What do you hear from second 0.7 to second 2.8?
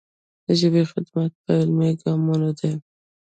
خدمت په عملي ګامونو دی.